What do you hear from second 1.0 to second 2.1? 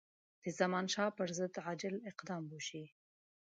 پر ضد عاجل